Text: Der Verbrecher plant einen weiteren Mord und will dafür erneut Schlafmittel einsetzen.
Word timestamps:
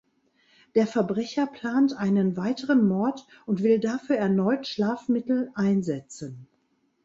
Der 0.73 0.87
Verbrecher 0.87 1.45
plant 1.45 1.95
einen 1.95 2.35
weiteren 2.35 2.87
Mord 2.87 3.27
und 3.45 3.61
will 3.61 3.79
dafür 3.79 4.15
erneut 4.15 4.65
Schlafmittel 4.65 5.51
einsetzen. 5.53 6.47